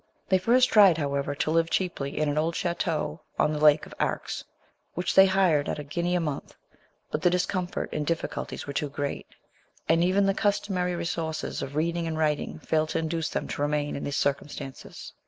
They 0.29 0.39
first 0.39 0.69
tried, 0.69 0.97
however, 0.97 1.35
to 1.35 1.51
live 1.51 1.69
cheaply 1.69 2.17
in 2.17 2.27
an 2.27 2.35
old 2.39 2.55
chateau 2.55 3.21
on 3.37 3.53
the 3.53 3.59
lake 3.59 3.85
of 3.85 3.93
Arx, 3.99 4.43
which 4.95 5.13
they 5.13 5.27
hired 5.27 5.69
at 5.69 5.77
a 5.77 5.83
guinea 5.83 6.15
a 6.15 6.19
month; 6.19 6.55
but 7.11 7.21
the 7.21 7.29
discomfort 7.29 7.91
and 7.93 8.03
difficulties 8.03 8.65
were 8.65 8.73
too 8.73 8.89
great, 8.89 9.27
and 9.87 10.03
even 10.03 10.25
the 10.25 10.33
customary 10.33 10.95
resources 10.95 11.61
of 11.61 11.75
reading 11.75 12.07
and 12.07 12.17
writing 12.17 12.57
failed 12.57 12.89
to 12.89 12.97
induce 12.97 13.29
them 13.29 13.47
to 13.49 13.61
remain 13.61 13.95
in 13.95 14.03
these 14.03 14.15
circumstances. 14.15 15.13